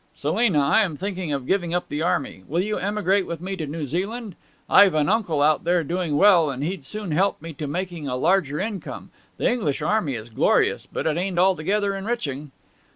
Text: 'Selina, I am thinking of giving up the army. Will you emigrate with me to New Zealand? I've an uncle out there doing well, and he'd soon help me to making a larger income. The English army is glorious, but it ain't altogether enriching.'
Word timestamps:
'Selina, 0.15 0.59
I 0.59 0.81
am 0.81 0.97
thinking 0.97 1.31
of 1.31 1.45
giving 1.45 1.75
up 1.75 1.87
the 1.87 2.01
army. 2.01 2.43
Will 2.47 2.61
you 2.63 2.79
emigrate 2.79 3.27
with 3.27 3.39
me 3.39 3.55
to 3.57 3.67
New 3.67 3.85
Zealand? 3.85 4.33
I've 4.67 4.95
an 4.95 5.07
uncle 5.09 5.43
out 5.43 5.63
there 5.63 5.83
doing 5.83 6.17
well, 6.17 6.49
and 6.49 6.63
he'd 6.63 6.83
soon 6.83 7.11
help 7.11 7.39
me 7.39 7.53
to 7.53 7.67
making 7.67 8.07
a 8.07 8.15
larger 8.15 8.59
income. 8.59 9.11
The 9.37 9.47
English 9.47 9.79
army 9.83 10.15
is 10.15 10.31
glorious, 10.31 10.87
but 10.87 11.05
it 11.05 11.17
ain't 11.17 11.37
altogether 11.37 11.95
enriching.' 11.95 12.49